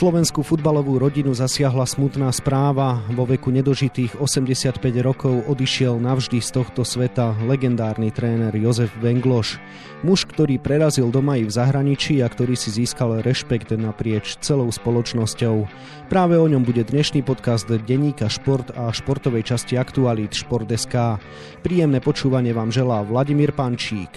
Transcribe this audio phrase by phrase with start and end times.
[0.00, 3.04] Slovenskú futbalovú rodinu zasiahla smutná správa.
[3.12, 9.60] Vo veku nedožitých 85 rokov odišiel navždy z tohto sveta legendárny tréner Jozef Vengloš.
[10.00, 15.68] Muž, ktorý prerazil doma i v zahraničí a ktorý si získal rešpekt naprieč celou spoločnosťou.
[16.08, 21.20] Práve o ňom bude dnešný podcast Deníka Šport a športovej časti Aktualít Šport.sk.
[21.60, 24.16] Príjemné počúvanie vám želá Vladimír Pančík.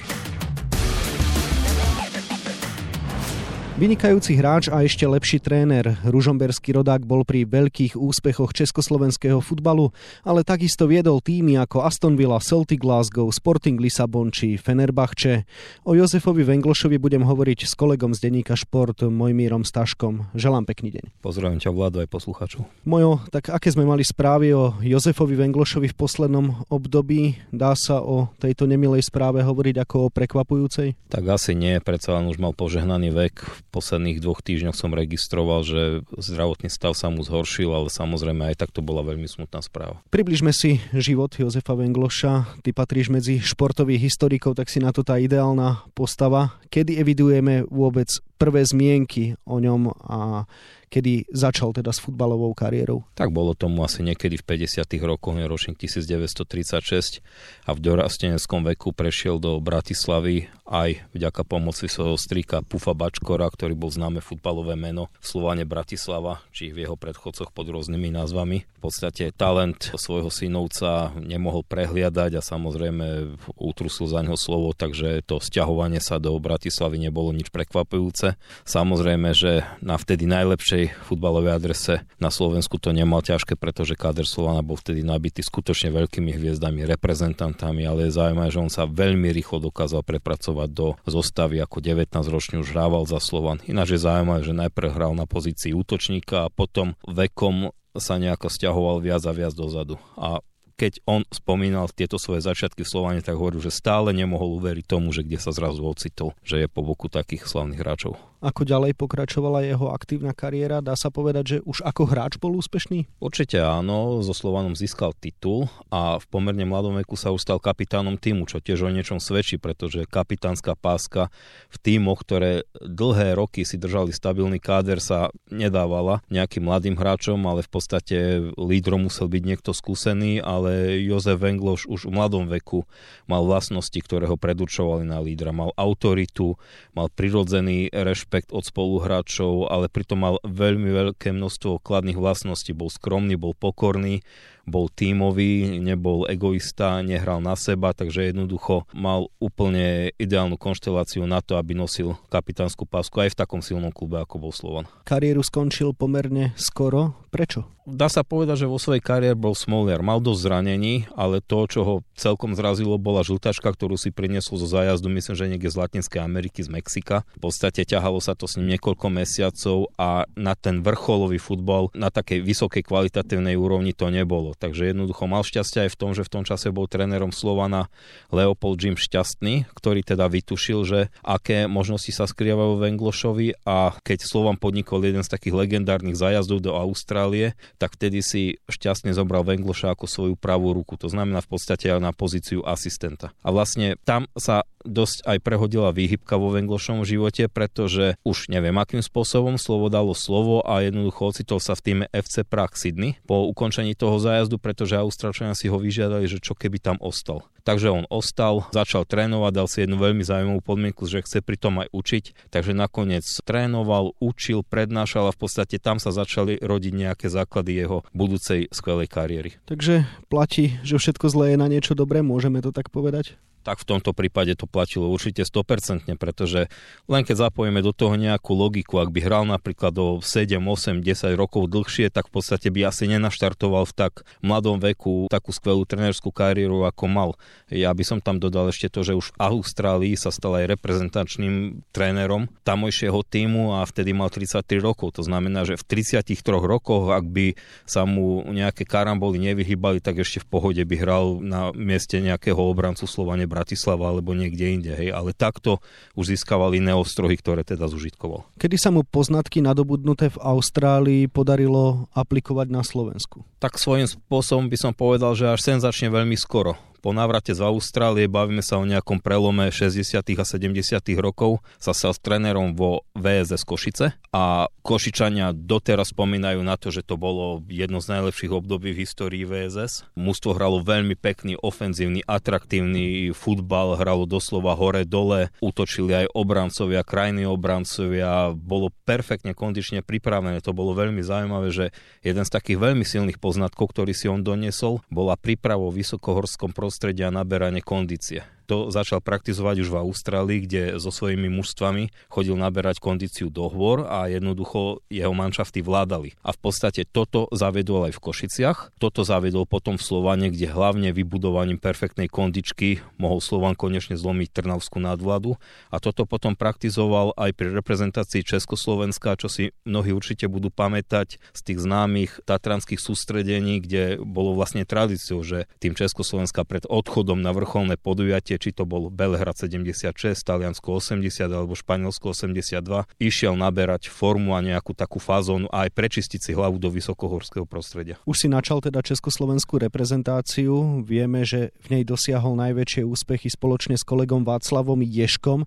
[3.74, 5.98] Vynikajúci hráč a ešte lepší tréner.
[6.06, 9.90] Ružomberský rodák bol pri veľkých úspechoch československého futbalu,
[10.22, 15.50] ale takisto viedol týmy ako Aston Villa, Celtic Glasgow, Sporting Lisabon či Fenerbahče.
[15.90, 20.38] O Jozefovi Venglošovi budem hovoriť s kolegom z denníka Šport Mojmírom Staškom.
[20.38, 21.26] Želám pekný deň.
[21.26, 22.70] Pozdravujem ťa vládu aj poslucháčov.
[22.86, 27.42] Mojo, tak aké sme mali správy o Jozefovi Venglošovi v poslednom období?
[27.50, 30.94] Dá sa o tejto nemilej správe hovoriť ako o prekvapujúcej?
[31.10, 36.06] Tak asi nie, predsa len už mal požehnaný vek posledných dvoch týždňoch som registroval, že
[36.14, 39.98] zdravotný stav sa mu zhoršil, ale samozrejme aj tak to bola veľmi smutná správa.
[40.14, 42.62] Približme si život Jozefa Vengloša.
[42.62, 46.62] Ty patríš medzi športových historikov, tak si na to tá ideálna postava.
[46.70, 50.46] Kedy evidujeme vôbec prvé zmienky o ňom a
[50.94, 53.02] kedy začal teda s futbalovou kariérou?
[53.18, 54.86] Tak bolo tomu asi niekedy v 50.
[55.02, 57.26] rokoch, ročník 1936
[57.66, 63.74] a v dorasteneckom veku prešiel do Bratislavy aj vďaka pomoci svojho strika Pufa Bačkora, ktorý
[63.74, 68.70] bol známe futbalové meno v Slovane Bratislava, či v jeho predchodcoch pod rôznymi názvami.
[68.84, 76.04] Podstate talent svojho synovca nemohol prehliadať a samozrejme utrusil za neho slovo, takže to stiahovanie
[76.04, 78.36] sa do Bratislavy nebolo nič prekvapujúce.
[78.68, 84.60] Samozrejme, že na vtedy najlepšej futbalovej adrese na Slovensku to nemal ťažké, pretože káder Slovana
[84.60, 89.64] bol vtedy nabitý skutočne veľkými hviezdami, reprezentantami, ale je zaujímavé, že on sa veľmi rýchlo
[89.64, 93.64] dokázal prepracovať do zostavy, ako 19-ročný už hrával za Slovan.
[93.64, 98.98] Ináč je zaujímavé, že najprv hral na pozícii útočníka a potom vekom sa nejako stiahoval
[99.02, 100.02] viac a viac dozadu.
[100.18, 100.42] A
[100.74, 105.14] keď on spomínal tieto svoje začiatky v Slovane, tak hovoril, že stále nemohol uveriť tomu,
[105.14, 108.18] že kde sa zrazu ocitol, že je po boku takých slavných hráčov.
[108.44, 110.84] Ako ďalej pokračovala jeho aktívna kariéra?
[110.84, 113.08] Dá sa povedať, že už ako hráč bol úspešný?
[113.24, 118.20] Určite áno, so Slovanom získal titul a v pomerne mladom veku sa už stal kapitánom
[118.20, 121.32] týmu, čo tiež o niečom svedčí, pretože kapitánska páska
[121.72, 127.64] v týmoch, ktoré dlhé roky si držali stabilný káder, sa nedávala nejakým mladým hráčom, ale
[127.64, 128.18] v podstate
[128.60, 132.84] lídrom musel byť niekto skúsený, ale Jozef Vengloš už v mladom veku
[133.24, 135.56] mal vlastnosti, ktoré ho predurčovali na lídra.
[135.56, 136.60] Mal autoritu,
[136.92, 142.74] mal prirodzený rešpekt rešpekt od spoluhráčov, ale pritom mal veľmi veľké množstvo kladných vlastností.
[142.74, 144.26] Bol skromný, bol pokorný,
[144.64, 151.60] bol tímový, nebol egoista, nehral na seba, takže jednoducho mal úplne ideálnu konšteláciu na to,
[151.60, 154.88] aby nosil kapitánsku pásku aj v takom silnom klube, ako bol Slovan.
[155.04, 157.16] Kariéru skončil pomerne skoro.
[157.34, 157.66] Prečo?
[157.84, 160.00] Dá sa povedať, že vo svojej kariére bol Smoliar.
[160.00, 164.72] Mal dosť zranení, ale to, čo ho celkom zrazilo, bola žltačka, ktorú si priniesol zo
[164.72, 167.28] zájazdu, myslím, že niekde z Latinskej Ameriky, z Mexika.
[167.36, 172.08] V podstate ťahalo sa to s ním niekoľko mesiacov a na ten vrcholový futbal, na
[172.08, 174.53] takej vysokej kvalitatívnej úrovni to nebolo.
[174.58, 177.90] Takže jednoducho mal šťastie aj v tom, že v tom čase bol trénerom Slovana
[178.30, 184.26] Leopold Jim Šťastný, ktorý teda vytušil, že aké možnosti sa skrývajú v Englošovi a keď
[184.26, 189.94] Slovan podnikol jeden z takých legendárnych zájazdov do Austrálie, tak vtedy si šťastne zobral Vengloša
[189.94, 190.96] ako svoju pravú ruku.
[191.00, 193.36] To znamená v podstate aj na pozíciu asistenta.
[193.44, 199.02] A vlastne tam sa dosť aj prehodila výhybka vo Venglošom živote, pretože už neviem akým
[199.04, 203.96] spôsobom slovo dalo slovo a jednoducho ocitol sa v týme FC Prague Sydney po ukončení
[203.96, 207.48] toho zájazdu, pretože Austrálčania si ho vyžiadali, že čo keby tam ostal.
[207.64, 211.80] Takže on ostal, začal trénovať, dal si jednu veľmi zaujímavú podmienku, že chce pri tom
[211.80, 217.32] aj učiť, takže nakoniec trénoval, učil, prednášal a v podstate tam sa začali rodiť nejaké
[217.32, 219.56] základy jeho budúcej skvelej kariéry.
[219.64, 223.40] Takže platí, že všetko zlé je na niečo dobré, môžeme to tak povedať?
[223.64, 226.68] Tak v tomto prípade to platilo určite 100%, pretože
[227.08, 231.40] len keď zapojíme do toho nejakú logiku, ak by hral napríklad do 7, 8, 10
[231.40, 236.30] rokov dlhšie, tak v podstate by asi nenaštartoval v tak mladom veku takú skvelú trenerskú
[236.30, 237.30] kariéru, ako mal.
[237.72, 241.86] Ja by som tam dodal ešte to, že už v Austrálii sa stal aj reprezentačným
[241.96, 245.16] trénerom tamojšieho týmu a vtedy mal 33 rokov.
[245.16, 247.56] To znamená, že v 33 rokoch, ak by
[247.88, 253.08] sa mu nejaké karamboly nevyhýbali, tak ešte v pohode by hral na mieste nejakého obrancu
[253.08, 255.78] Slovane Bratislava alebo niekde inde, hej, ale takto
[256.18, 258.50] už získaval iné ostrohy, ktoré teda zužitkoval.
[258.58, 263.46] Kedy sa mu poznatky nadobudnuté v Austrálii podarilo aplikovať na Slovensku?
[263.62, 266.74] Tak svojím spôsobom by som povedal, že až senzačne veľmi skoro
[267.04, 270.24] Po návrate z Austrálie bavíme sa o nejakom prelome 60.
[270.24, 271.04] a 70.
[271.20, 271.60] rokov.
[271.76, 277.60] Sa stal trénerom vo VSS Košice a Košičania doteraz spomínajú na to, že to bolo
[277.68, 280.16] jedno z najlepších období v histórii VSS.
[280.16, 288.56] Mústvo hralo veľmi pekný, ofenzívny, atraktívny futbal, hralo doslova hore-dole, útočili aj obrancovia, krajní obrancovia,
[288.56, 290.64] bolo perfektne kondične pripravené.
[290.64, 291.92] To bolo veľmi zaujímavé, že
[292.24, 296.93] jeden z takých veľmi silných poznatkov, ktorý si on doniesol, bola príprava v vysokohorskom prostredí
[296.94, 302.56] prostredia a naberanie kondície to začal praktizovať už v Austrálii, kde so svojimi mužstvami chodil
[302.56, 303.68] naberať kondíciu do
[304.08, 306.38] a jednoducho jeho manšafty vládali.
[306.46, 311.10] A v podstate toto zavedol aj v Košiciach, toto zavedol potom v Slovane, kde hlavne
[311.10, 315.58] vybudovaním perfektnej kondičky mohol Slovan konečne zlomiť Trnavskú nadvládu
[315.90, 321.62] a toto potom praktizoval aj pri reprezentácii Československa, čo si mnohí určite budú pamätať z
[321.66, 327.98] tých známych tatranských sústredení, kde bolo vlastne tradíciou, že tým Československa pred odchodom na vrcholné
[327.98, 330.14] podujatie svete, či to bol Belehrad 76,
[330.46, 336.40] Taliansko 80 alebo Španielsko 82, išiel naberať formu a nejakú takú fazónu a aj prečistiť
[336.40, 338.22] si hlavu do vysokohorského prostredia.
[338.30, 341.02] Už si načal teda československú reprezentáciu.
[341.02, 345.66] Vieme, že v nej dosiahol najväčšie úspechy spoločne s kolegom Václavom Ješkom.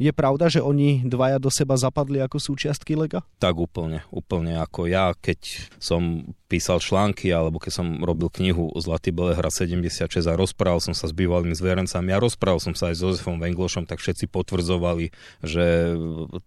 [0.00, 3.20] Je pravda, že oni dvaja do seba zapadli ako súčiastky lega?
[3.36, 9.14] Tak úplne, úplne ako ja, keď som písal články alebo keď som robil knihu Zlatý
[9.14, 13.02] Belehrad 76 a rozprával som sa s bývalými zverencami a rozprával som sa aj s
[13.06, 15.14] Jozefom Venglošom, tak všetci potvrdzovali,
[15.46, 15.94] že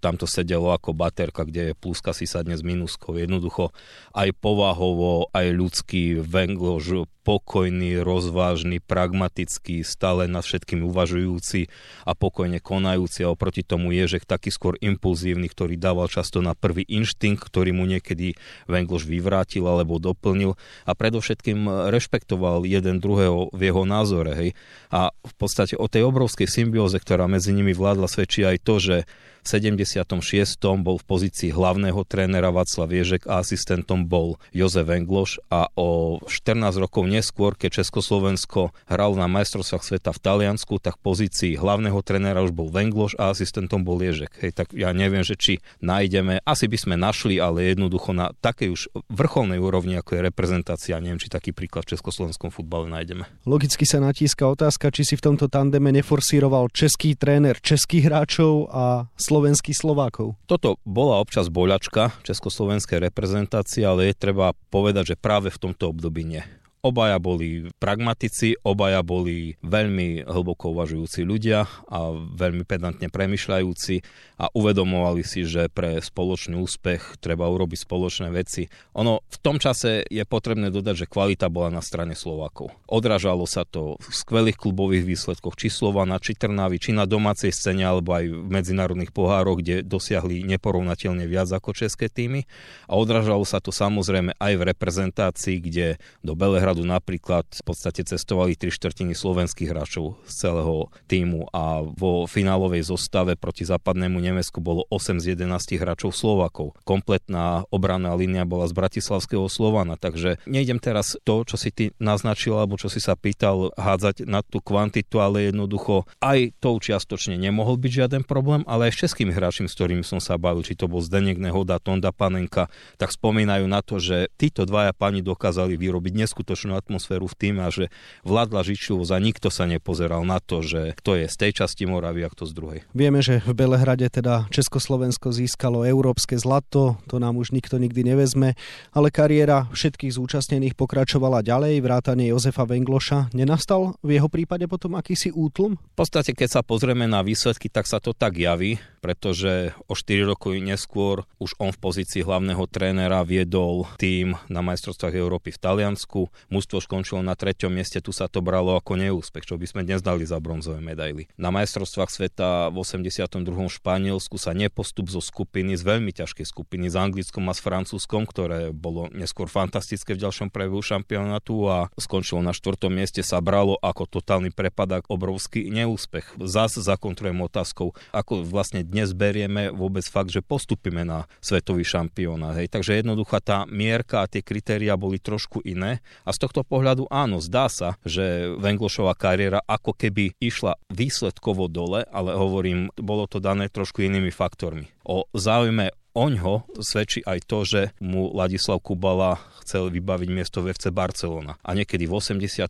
[0.03, 3.15] tamto sedelo ako baterka, kde je pluska si sadne s minuskou.
[3.15, 3.71] Jednoducho
[4.11, 11.71] aj povahovo, aj ľudský Vengloš pokojný, rozvážny, pragmatický, stále nad všetkým uvažujúci
[12.03, 16.83] a pokojne konajúci a oproti tomu Ježek taký skôr impulzívny, ktorý dával často na prvý
[16.83, 18.35] inštinkt, ktorý mu niekedy
[18.67, 20.55] Vengloš vyvrátil alebo doplnil
[20.85, 24.31] a predovšetkým rešpektoval jeden druhého v jeho názore.
[24.33, 24.49] Hej.
[24.93, 28.97] A v podstate o tej obrovskej symbióze, ktorá medzi nimi vládla, svedčí aj to, že
[29.45, 30.59] 76.
[30.79, 36.79] bol v pozícii hlavného trénera Václav Ježek a asistentom bol Jozef Engloš a o 14
[36.79, 42.39] rokov neskôr, keď Československo hral na majstrovstvách sveta v Taliansku, tak v pozícii hlavného trénera
[42.41, 44.31] už bol Vengloš a asistentom bol Ježek.
[44.39, 48.69] Hej, tak ja neviem, že či nájdeme, asi by sme našli, ale jednoducho na takej
[48.71, 48.81] už
[49.11, 53.27] vrcholnej úrovni, ako je reprezentácia, neviem, či taký príklad v československom futbale nájdeme.
[53.43, 59.09] Logicky sa natíska otázka, či si v tomto tandeme neforsíroval český tréner českých hráčov a
[59.33, 60.37] slovenských Slovákov.
[60.45, 66.21] Toto bola občas boľačka československej reprezentácie, ale je treba povedať, že práve v tomto období
[66.21, 66.45] nie.
[66.83, 74.03] Obaja boli pragmatici, obaja boli veľmi hlboko uvažujúci ľudia a veľmi pedantne premyšľajúci
[74.43, 78.67] a uvedomovali si, že pre spoločný úspech treba urobiť spoločné veci.
[78.99, 82.75] Ono v tom čase je potrebné dodať, že kvalita bola na strane Slovákov.
[82.91, 87.87] Odrážalo sa to v skvelých klubových výsledkoch či Slovana, či Trnavy, či na domácej scéne
[87.87, 92.43] alebo aj v medzinárodných pohároch, kde dosiahli neporovnateľne viac ako české týmy.
[92.91, 98.01] A odrážalo sa to samozrejme aj v reprezentácii, kde do Belehradu Belehradu napríklad v podstate
[98.01, 104.57] cestovali tri štvrtiny slovenských hráčov z celého týmu a vo finálovej zostave proti západnému Nemecku
[104.57, 106.73] bolo 8 z 11 hráčov Slovakov.
[106.81, 112.57] Kompletná obranná línia bola z Bratislavského Slovana, takže nejdem teraz to, čo si ty naznačil
[112.57, 117.77] alebo čo si sa pýtal hádzať na tú kvantitu, ale jednoducho aj to čiastočne nemohol
[117.77, 120.89] byť žiaden problém, ale aj s českými hráčmi, s ktorými som sa bavil, či to
[120.89, 122.65] bol Zdenek Nehoda, Tonda Panenka,
[122.97, 127.55] tak spomínajú na to, že títo dvaja pani dokázali vyrobiť neskutočne skutočnú atmosféru v tým
[127.59, 127.91] a že
[128.23, 132.23] vládla žičivosť a nikto sa nepozeral na to, že kto je z tej časti Moravy
[132.23, 132.79] a kto z druhej.
[132.95, 138.55] Vieme, že v Belehrade teda Československo získalo európske zlato, to nám už nikto nikdy nevezme,
[138.95, 143.35] ale kariéra všetkých zúčastnených pokračovala ďalej, vrátanie Jozefa Vengloša.
[143.35, 145.75] Nenastal v jeho prípade potom akýsi útlm?
[145.75, 150.31] V podstate, keď sa pozrieme na výsledky, tak sa to tak javí, pretože o 4
[150.31, 156.21] roky neskôr už on v pozícii hlavného trénera viedol tým na majstrovstvách Európy v Taliansku
[156.53, 160.05] mužstvo skončilo na treťom mieste, tu sa to bralo ako neúspech, čo by sme dnes
[160.05, 161.25] dali za bronzové medaily.
[161.33, 163.41] Na majstrovstvách sveta v 82.
[163.73, 168.69] Španielsku sa nepostup zo skupiny, z veľmi ťažkej skupiny, s Anglickom a s Francúzskom, ktoré
[168.69, 174.05] bolo neskôr fantastické v ďalšom prejavu šampionátu a skončilo na štvrtom mieste, sa bralo ako
[174.21, 176.37] totálny prepadak, obrovský neúspech.
[176.45, 182.59] Zas zakontrujem otázkou, ako vlastne dnes berieme vôbec fakt, že postupíme na svetový šampionát.
[182.59, 182.69] Hej.
[182.69, 187.39] Takže jednoduchá tá mierka a tie kritéria boli trošku iné a z tohto pohľadu áno,
[187.39, 193.71] zdá sa, že Venglošová kariéra ako keby išla výsledkovo dole, ale hovorím, bolo to dané
[193.71, 194.91] trošku inými faktormi.
[195.07, 200.93] O záujme oňho svedčí aj to, že mu Ladislav Kubala chcel vybaviť miesto v FC
[200.93, 201.57] Barcelona.
[201.65, 202.69] A niekedy v 82.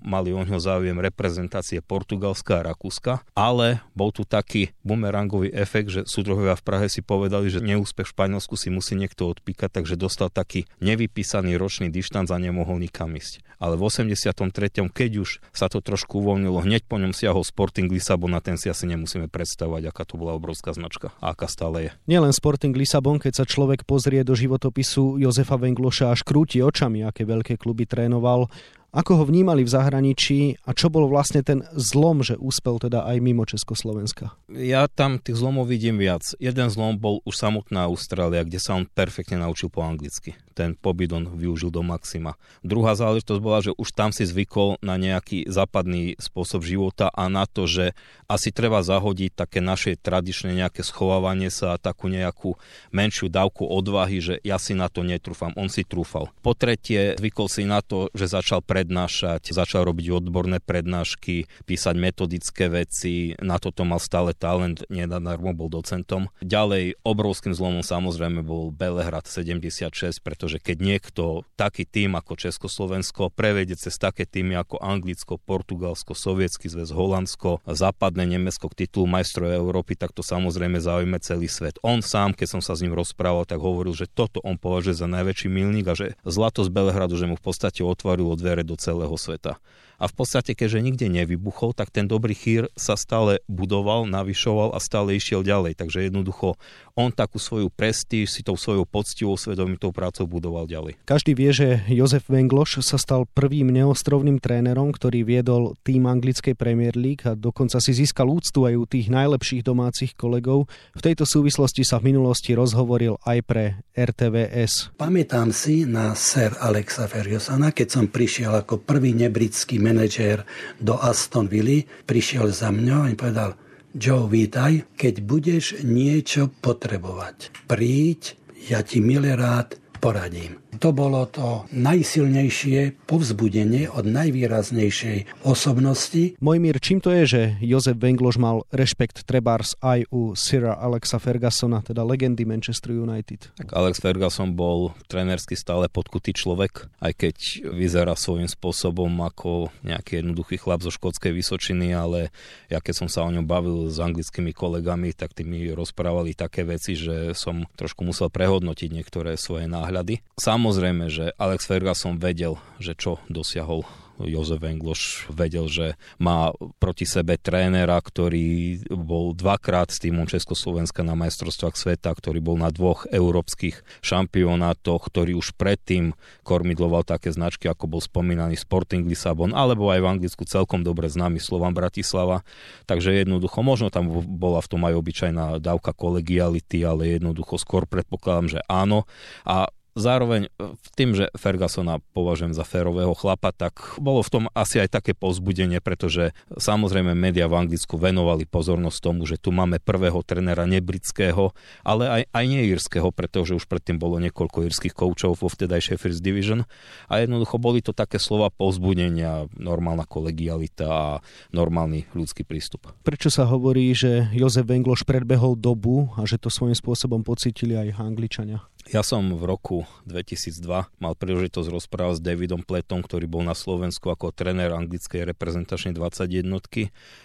[0.00, 6.00] mali o ňo záujem reprezentácie Portugalska a Rakúska, ale bol tu taký bumerangový efekt, že
[6.08, 10.32] súdruhovia v Prahe si povedali, že neúspech v Španielsku si musí niekto odpíkať, takže dostal
[10.32, 13.44] taký nevypísaný ročný dištanc a nemohol nikam ísť.
[13.62, 14.90] Ale v 83.
[14.90, 18.66] keď už sa to trošku uvoľnilo, hneď po ňom siahol Sporting Lisabon a ten si
[18.66, 21.90] asi nemusíme predstavovať, aká to bola obrovská značka a aká stále je.
[22.10, 27.26] Nielen Sporting Lisabon, keď sa človek pozrie do životopisu Jozefa Vengloša až krúti očami, aké
[27.26, 28.46] veľké kluby trénoval
[28.92, 33.24] ako ho vnímali v zahraničí a čo bol vlastne ten zlom, že úspel teda aj
[33.24, 34.36] mimo Československa?
[34.52, 36.36] Ja tam tých zlomov vidím viac.
[36.36, 40.36] Jeden zlom bol už samotná Austrália, kde sa on perfektne naučil po anglicky.
[40.52, 42.36] Ten pobyt on využil do maxima.
[42.60, 47.48] Druhá záležitosť bola, že už tam si zvykol na nejaký západný spôsob života a na
[47.48, 47.96] to, že
[48.28, 52.60] asi treba zahodiť také naše tradičné nejaké schovávanie sa a takú nejakú
[52.92, 55.56] menšiu dávku odvahy, že ja si na to netrúfam.
[55.56, 56.28] On si trúfal.
[56.44, 61.94] Po tretie, zvykol si na to, že začal pre prednášať, začal robiť odborné prednášky, písať
[61.94, 66.26] metodické veci, na toto mal stále talent, nenadarmo bol docentom.
[66.42, 73.78] Ďalej obrovským zlomom samozrejme bol Belehrad 76, pretože keď niekto taký tým ako Československo prevedie
[73.78, 79.94] cez také týmy ako Anglicko, Portugalsko, Sovietsky zväz, Holandsko, západné Nemecko k titulu majstrov Európy,
[79.94, 81.78] tak to samozrejme zaujme celý svet.
[81.86, 85.06] On sám, keď som sa s ním rozprával, tak hovoril, že toto on považuje za
[85.06, 89.14] najväčší milník a že zlato z Belehradu, že mu v podstate otvorilo dvere do celého
[89.14, 89.62] sveta
[90.02, 94.82] a v podstate, keďže nikde nevybuchol, tak ten dobrý chýr sa stále budoval, navyšoval a
[94.82, 95.78] stále išiel ďalej.
[95.78, 96.58] Takže jednoducho
[96.98, 100.98] on takú svoju prestíž si tou svojou poctivou svedomitou prácou budoval ďalej.
[101.06, 106.98] Každý vie, že Jozef Vengloš sa stal prvým neostrovným trénerom, ktorý viedol tým anglickej Premier
[106.98, 110.66] League a dokonca si získal úctu aj u tých najlepších domácich kolegov.
[110.98, 114.98] V tejto súvislosti sa v minulosti rozhovoril aj pre RTVS.
[114.98, 120.48] Pamätám si na Sir Alexa Fergusona, keď som prišiel ako prvý nebritský manažér
[120.80, 123.50] do Aston Villa, prišiel za mňa a povedal,
[123.92, 128.40] Joe, vítaj, keď budeš niečo potrebovať, príď,
[128.72, 130.58] ja ti milé rád poradím.
[130.82, 136.34] To bolo to najsilnejšie povzbudenie od najvýraznejšej osobnosti.
[136.42, 141.86] Mojmír, čím to je, že Jozef Vengloš mal rešpekt trebárs aj u Sira Alexa Fergusona,
[141.86, 143.54] teda legendy Manchester United?
[143.54, 147.36] Tak Alex Ferguson bol trénersky stále podkutý človek, aj keď
[147.70, 152.34] vyzerá svojím spôsobom ako nejaký jednoduchý chlap zo škótskej Vysočiny, ale
[152.66, 156.66] ja keď som sa o ňom bavil s anglickými kolegami, tak tí mi rozprávali také
[156.66, 159.91] veci, že som trošku musel prehodnotiť niektoré svoje náhľady.
[160.40, 163.84] Samozrejme, že Alex Ferguson vedel, že čo dosiahol
[164.20, 165.86] Jozef Engloš vedel, že
[166.20, 172.56] má proti sebe trénera, ktorý bol dvakrát s týmom Československa na majstrovstvách sveta, ktorý bol
[172.60, 176.14] na dvoch európskych šampionátoch, ktorý už predtým
[176.46, 181.40] kormidloval také značky, ako bol spomínaný Sporting Lisabon, alebo aj v Anglicku celkom dobre známy
[181.42, 182.46] Slovan Bratislava.
[182.86, 188.58] Takže jednoducho, možno tam bola v tom aj obyčajná dávka kolegiality, ale jednoducho skôr predpokladám,
[188.58, 189.08] že áno.
[189.42, 194.44] A Zároveň e, v tým, že Fergusona považujem za férového chlapa, tak bolo v tom
[194.56, 199.76] asi aj také povzbudenie, pretože samozrejme médiá v Anglicku venovali pozornosť tomu, že tu máme
[199.84, 201.52] prvého trenera nebritského,
[201.84, 206.64] ale aj, aj neírskeho, pretože už predtým bolo niekoľko írskych koučov vo vtedajšej First Division
[207.12, 211.08] a jednoducho boli to také slova povzbudenia, normálna kolegialita a
[211.52, 212.88] normálny ľudský prístup.
[213.04, 218.00] Prečo sa hovorí, že Jozef Vengloš predbehol dobu a že to svojím spôsobom pocítili aj
[218.00, 218.64] Angličania?
[218.90, 220.66] Ja som v roku 2002
[220.98, 226.50] mal príležitosť rozprávať s Davidom Pletom, ktorý bol na Slovensku ako tréner anglickej reprezentačnej 21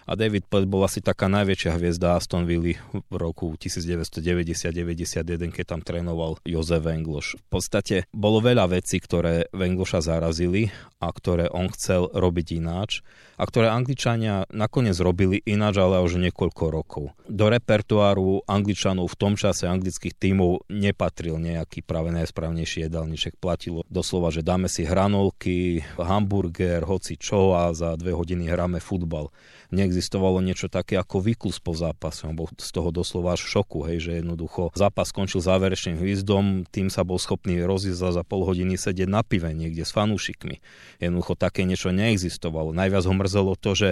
[0.05, 5.81] a David Plet bol asi taká najväčšia hviezda Aston Villa v roku 1990-91, keď tam
[5.81, 7.41] trénoval Jozef Engloš.
[7.41, 10.69] V podstate bolo veľa vecí, ktoré Vengloša zarazili
[11.01, 13.01] a ktoré on chcel robiť ináč
[13.37, 17.03] a ktoré Angličania nakoniec robili ináč, ale už niekoľko rokov.
[17.29, 23.41] Do repertoáru Angličanov v tom čase anglických tímov nepatril nejaký práve najsprávnejší jedálniček.
[23.41, 29.33] Platilo doslova, že dáme si hranolky, hamburger, hoci čo a za dve hodiny hráme futbal
[29.71, 32.23] neexistovalo niečo také ako výklus po zápase.
[32.27, 36.63] On bol z toho doslova až v šoku, hej, že jednoducho zápas skončil záverečným hvizdom,
[36.71, 40.63] tým sa bol schopný rozísť za pol hodiny sedieť na pive niekde s fanúšikmi.
[41.03, 42.71] Jednoducho také niečo neexistovalo.
[42.71, 43.89] Najviac ho mrzelo to, že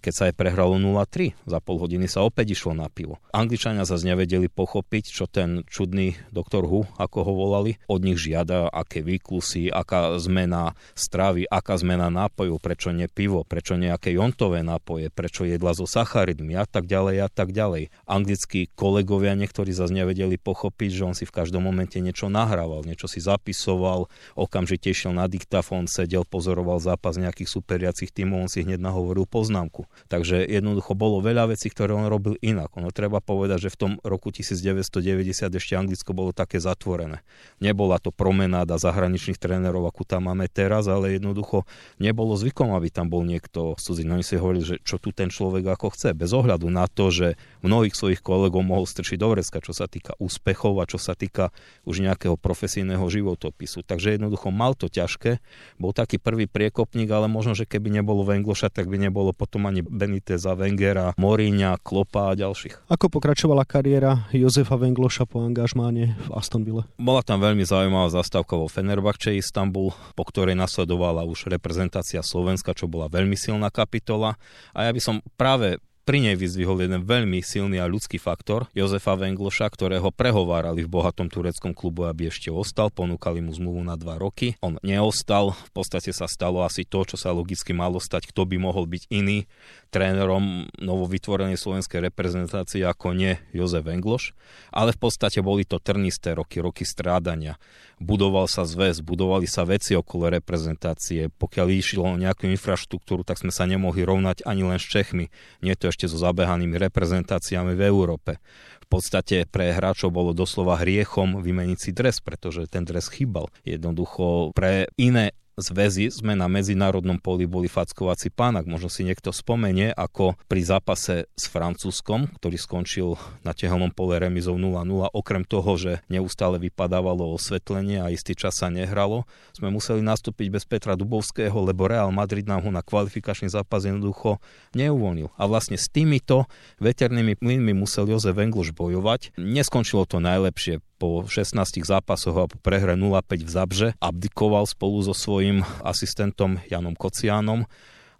[0.00, 1.34] keď sa aj prehralo 0-3.
[1.46, 3.18] Za pol hodiny sa opäť išlo na pivo.
[3.32, 8.68] Angličania zase nevedeli pochopiť, čo ten čudný doktor Hu, ako ho volali, od nich žiada,
[8.70, 15.08] aké výklusy, aká zmena stravy, aká zmena nápojov, prečo nie pivo, prečo nejaké jontové nápoje,
[15.08, 17.88] prečo jedla so sacharidmi a tak ďalej a tak ďalej.
[18.04, 23.08] Anglickí kolegovia niektorí zase nevedeli pochopiť, že on si v každom momente niečo nahrával, niečo
[23.08, 28.82] si zapisoval, okamžite išiel na diktafón, sedel, pozoroval zápas nejakých superiacich tímov, on si hneď
[28.82, 29.85] nahovoril poznámku.
[30.06, 32.74] Takže jednoducho bolo veľa vecí, ktoré on robil inak.
[32.78, 35.02] Ono treba povedať, že v tom roku 1990
[35.50, 37.26] ešte Anglicko bolo také zatvorené.
[37.58, 41.66] Nebola to promenáda zahraničných trénerov, akú tam máme teraz, ale jednoducho
[41.98, 44.06] nebolo zvykom, aby tam bol niekto cudzí.
[44.06, 47.34] Oni si hovorili, že čo tu ten človek ako chce, bez ohľadu na to, že
[47.66, 51.50] mnohých svojich kolegov mohol strčiť do vreska, čo sa týka úspechov a čo sa týka
[51.82, 53.82] už nejakého profesijného životopisu.
[53.82, 55.42] Takže jednoducho mal to ťažké,
[55.76, 59.75] bol taký prvý priekopník, ale možno, že keby nebolo Vengloša, tak by nebolo potom ani
[59.84, 62.88] Beniteza, Wengera, Moríňa, Klopa a ďalších.
[62.92, 66.84] Ako pokračovala kariéra Jozefa Vengloša po angažmáne v Astonville?
[67.00, 72.86] Bola tam veľmi zaujímavá zastávka vo Fenerbahce Istanbul, po ktorej nasledovala už reprezentácia Slovenska, čo
[72.86, 74.38] bola veľmi silná kapitola.
[74.76, 79.18] A ja by som práve pri nej vyzvihol jeden veľmi silný a ľudský faktor, Jozefa
[79.18, 84.14] Vengloša, ktorého prehovárali v bohatom tureckom klubu, aby ešte ostal, ponúkali mu zmluvu na dva
[84.14, 84.54] roky.
[84.62, 88.54] On neostal, v podstate sa stalo asi to, čo sa logicky malo stať, kto by
[88.54, 89.50] mohol byť iný
[89.90, 94.30] trénerom novovytvorenej slovenskej reprezentácie ako nie Jozef Vengloš,
[94.70, 97.58] ale v podstate boli to trnisté roky, roky strádania
[97.96, 101.32] budoval sa zväz, budovali sa veci okolo reprezentácie.
[101.32, 105.32] Pokiaľ išlo o nejakú infraštruktúru, tak sme sa nemohli rovnať ani len s Čechmi.
[105.64, 108.38] Nie to ešte so zabehanými reprezentáciami v Európe.
[108.86, 113.50] V podstate pre hráčov bolo doslova hriechom vymeniť si dres, pretože ten dres chýbal.
[113.66, 118.68] Jednoducho pre iné zväzy sme na medzinárodnom poli boli fackovací pának.
[118.68, 123.08] Možno si niekto spomenie, ako pri zápase s Francúzskom, ktorý skončil
[123.40, 124.84] na tehelnom pole remizou 0-0,
[125.16, 129.24] okrem toho, že neustále vypadávalo osvetlenie a istý čas sa nehralo,
[129.56, 134.36] sme museli nastúpiť bez Petra Dubovského, lebo Real Madrid nám ho na kvalifikačný zápas jednoducho
[134.76, 135.32] neuvolnil.
[135.40, 136.44] A vlastne s týmito
[136.84, 139.32] veternými plynmi musel Jozef Engluš bojovať.
[139.40, 145.12] Neskončilo to najlepšie po 16 zápasoch a po prehre 0-5 v Zabže abdikoval spolu so
[145.12, 147.68] svojím asistentom Janom Kociánom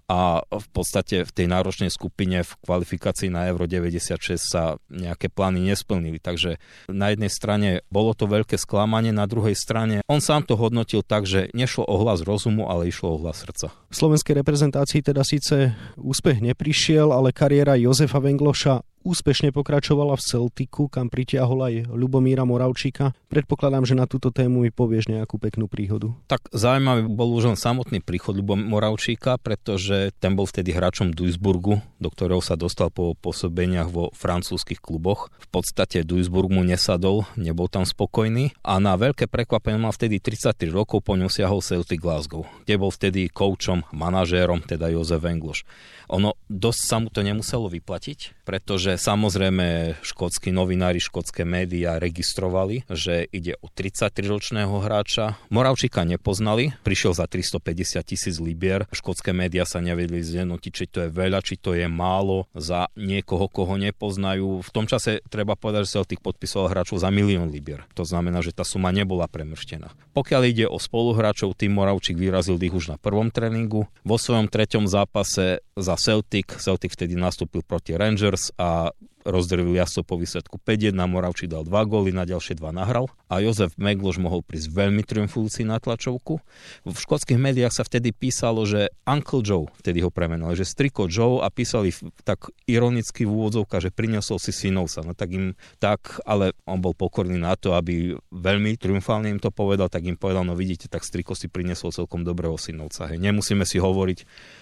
[0.06, 5.66] a v podstate v tej náročnej skupine v kvalifikácii na Euro 96 sa nejaké plány
[5.66, 6.23] nesplnili.
[6.23, 11.02] Takže na jednej strane bolo to veľké sklamanie, na druhej strane on sám to hodnotil
[11.02, 13.75] tak, že nešlo o hlas rozumu, ale išlo o hlas srdca.
[13.91, 20.90] V slovenskej reprezentácii teda síce úspech neprišiel, ale kariéra Jozefa Vengloša úspešne pokračovala v Celtiku,
[20.90, 23.14] kam pritiahol aj Ľubomíra Moravčíka.
[23.30, 26.10] Predpokladám, že na túto tému mi povieš nejakú peknú príhodu.
[26.26, 31.78] Tak zaujímavý bol už len samotný príchod Ľubomíra Moravčíka, pretože ten bol vtedy hráčom Duisburgu,
[32.02, 35.30] do ktorého sa dostal po pôsobeniach vo francúzskych kluboch.
[35.38, 40.73] V podstate Duisburg mu nesadol, nebol tam spokojný a na veľké prekvapenie mal vtedy 33
[40.75, 45.62] rokov, po ňom siahol Celtic Glasgow, kde bol vtedy koučom, manažérom, teda Jozef Engloš.
[46.10, 53.28] Ono dosť sa mu to nemuselo vyplatiť, pretože samozrejme škótsky novinári, škótske médiá registrovali, že
[53.30, 55.39] ide o 33-ročného hráča.
[55.52, 58.89] Moravčíka nepoznali, prišiel za 350 tisíc libier.
[58.91, 63.47] Škótske médiá sa nevedeli zjednotiť, či to je veľa, či to je málo za niekoho,
[63.47, 64.61] koho nepoznajú.
[64.65, 67.87] V tom čase treba povedať, že Celtic podpisoval hráčov za milión libier.
[67.95, 69.93] To znamená, že tá suma nebola premrštená.
[70.17, 73.87] Pokiaľ ide o spoluhráčov, tým Moravčík vyrazil ich už na prvom tréningu.
[74.02, 76.56] Vo svojom treťom zápase za Celtic.
[76.56, 78.85] Celtic vtedy nastúpil proti Rangers a
[79.26, 83.75] rozdrvil jasno po výsledku 5-1, Moravčík dal 2 góly, na ďalšie 2 nahral a Jozef
[83.75, 86.39] Megloš mohol prísť veľmi triumfujúci na tlačovku.
[86.86, 91.43] V škótskych médiách sa vtedy písalo, že Uncle Joe, vtedy ho premenali, že striko Joe
[91.43, 91.91] a písali
[92.23, 95.02] tak ironicky v úvodzovka, že priniesol si synovca.
[95.02, 99.50] No tak im tak, ale on bol pokorný na to, aby veľmi triumfálne im to
[99.50, 103.10] povedal, tak im povedal, no vidíte, tak striko si priniesol celkom dobrého synovca.
[103.10, 103.19] Hej.
[103.19, 104.19] Nemusíme si hovoriť,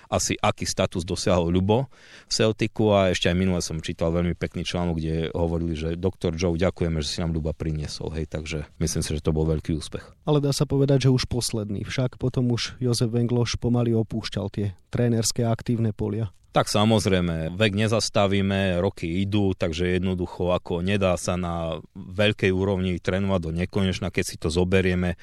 [0.08, 1.90] asi aký status dosiahol Ľubo
[2.28, 6.32] v Celticu a ešte aj minule som čítal veľmi pekný článok, kde hovorili, že doktor
[6.38, 9.74] Joe, ďakujeme, že si nám Ľuba priniesol, hej, takže myslím si, že to bol veľký
[9.74, 10.04] úspech.
[10.28, 14.66] Ale dá sa povedať, že už posledný, však potom už Jozef Vengloš pomaly opúšťal tie
[14.94, 16.30] trénerské aktívne polia.
[16.54, 23.40] Tak samozrejme, vek nezastavíme, roky idú, takže jednoducho ako nedá sa na veľkej úrovni trénovať
[23.42, 25.18] do nekonečna, keď si to zoberieme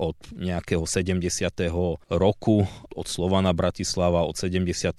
[0.00, 1.28] od nejakého 70.
[2.08, 2.64] roku,
[2.96, 4.96] od Slovana Bratislava, od 76.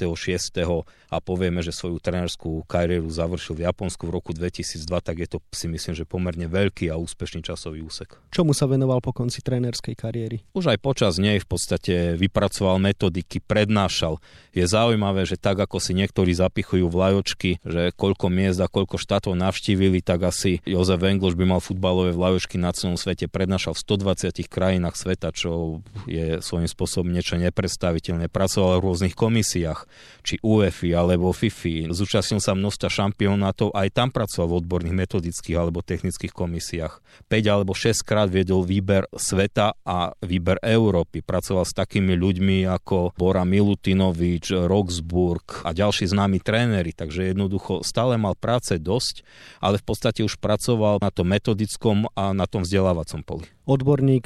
[1.10, 5.38] a povieme, že svoju trénerskú kariéru završil v Japonsku v roku 2002, tak je to
[5.50, 8.22] si myslím, že pomerne veľký a úspešný časový úsek.
[8.30, 10.46] Čomu sa venoval po konci trénerskej kariéry?
[10.54, 14.22] Už aj počas nej v podstate vypracoval metodiky, prednášal.
[14.54, 19.34] Je zaujímavé, že tak ako si niektorí zapichujú vlajočky, že koľko miest a koľko štátov
[19.34, 24.46] navštívili, tak asi Jozef Engloš by mal futbalové vlajočky na celom svete, prednášal v 120
[24.46, 28.28] krajinách sveta, čo je svojím spôsobom niečo nepredstaviteľné.
[28.32, 29.86] Pracoval v rôznych komisiách,
[30.22, 31.90] či UEFI alebo FIFI.
[31.92, 37.00] Zúčastnil sa množstva šampionátov, aj tam pracoval v odborných metodických alebo technických komisiách.
[37.28, 41.24] 5 alebo 6 krát viedol výber sveta a výber Európy.
[41.26, 48.16] Pracoval s takými ľuďmi ako Bora Milutinovič, Roxburg a ďalší známi tréneri, takže jednoducho stále
[48.16, 49.24] mal práce dosť,
[49.60, 53.48] ale v podstate už pracoval na tom metodickom a na tom vzdelávacom poli.
[53.62, 54.26] Odborník,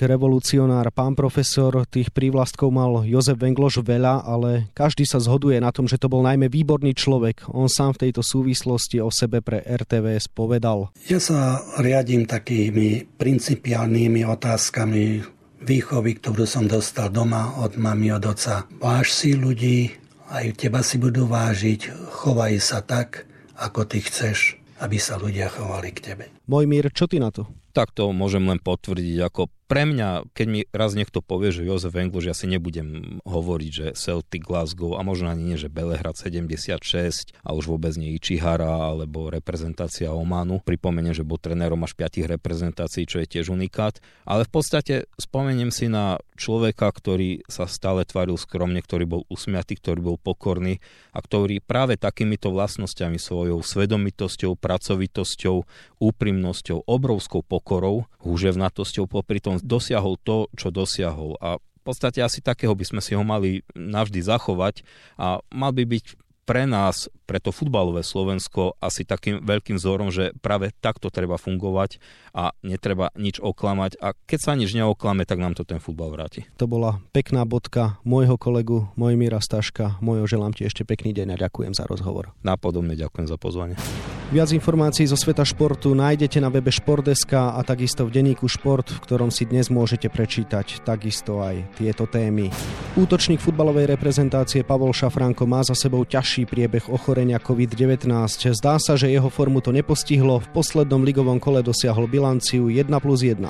[0.55, 5.83] revolucionár, pán profesor, tých prívlastkov mal Jozef Vengloš veľa, ale každý sa zhoduje na tom,
[5.83, 7.43] že to bol najmä výborný človek.
[7.51, 10.95] On sám v tejto súvislosti o sebe pre RTVS povedal.
[11.11, 15.27] Ja sa riadím takými principiálnymi otázkami
[15.59, 18.63] výchovy, ktorú som dostal doma od mami, od oca.
[18.79, 19.91] Váž si ľudí,
[20.31, 23.27] aj teba si budú vážiť, chovaj sa tak,
[23.59, 26.23] ako ty chceš, aby sa ľudia chovali k tebe.
[26.47, 27.43] Mojmír, čo ty na to?
[27.75, 29.19] Tak to môžem len potvrdiť.
[29.27, 33.71] Ako pre mňa, keď mi raz niekto povie, že Jozef Engloš, ja si nebudem hovoriť,
[33.73, 38.93] že Celtic Glasgow a možno ani nie, že Belehrad 76 a už vôbec nie Ichihara
[38.93, 40.61] alebo reprezentácia Omanu.
[40.61, 43.97] Pripomeniem, že bol trénerom až 5 reprezentácií, čo je tiež unikát.
[44.29, 49.81] Ale v podstate spomeniem si na človeka, ktorý sa stále tvaril skromne, ktorý bol usmiatý,
[49.81, 50.77] ktorý bol pokorný
[51.09, 55.57] a ktorý práve takýmito vlastnosťami svojou svedomitosťou, pracovitosťou,
[55.97, 61.37] úprimnosťou, obrovskou pokorou, húževnatosťou popri tom dosiahol to, čo dosiahol.
[61.39, 64.81] A v podstate asi takého by sme si ho mali navždy zachovať
[65.21, 66.05] a mal by byť
[66.45, 71.97] pre nás, pre to futbalové Slovensko asi takým veľkým vzorom, že práve takto treba fungovať
[72.37, 76.45] a netreba nič oklamať a keď sa nič neoklame, tak nám to ten futbal vráti.
[76.61, 79.97] To bola pekná bodka môjho kolegu Mojmíra Staška.
[80.05, 82.37] Mojo želám ti ešte pekný deň a ďakujem za rozhovor.
[82.45, 83.75] Napodobne ďakujem za pozvanie.
[84.25, 88.97] Viac informácií zo sveta športu nájdete na webe Športdeska a takisto v denníku Šport, v
[89.05, 92.49] ktorom si dnes môžete prečítať takisto aj tieto témy.
[92.97, 98.09] Útočník futbalovej reprezentácie Pavol Šafranko má za sebou ťažší priebeh ochorenia COVID-19.
[98.49, 100.41] Zdá sa, že jeho formu to nepostihlo.
[100.41, 103.45] V poslednom ligovom kole dosiahol bilanciu 1 plus 1.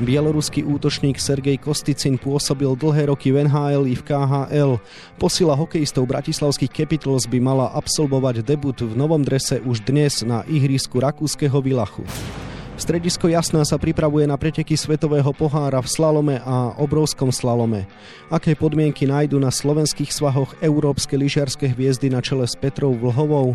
[0.00, 4.80] Bieloruský útočník Sergej Kosticin pôsobil dlhé roky v NHL i v KHL.
[5.20, 10.98] Posila hokejistov bratislavských Capitals by mala absolvovať debut v novom drese už dnes na ihrisku
[10.98, 12.02] rakúskeho Vilachu.
[12.74, 17.86] Stredisko Jasná sa pripravuje na preteky Svetového pohára v slalome a obrovskom slalome.
[18.26, 23.54] Aké podmienky nájdu na slovenských svahoch európske lyžiarske hviezdy na čele s Petrou Vlhovou?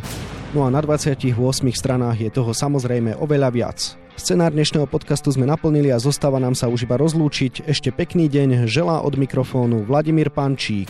[0.55, 1.35] No a na 28
[1.75, 3.79] stranách je toho samozrejme oveľa viac.
[4.15, 7.67] Scenár dnešného podcastu sme naplnili a zostáva nám sa už iba rozlúčiť.
[7.67, 10.87] Ešte pekný deň želá od mikrofónu Vladimír Pančík.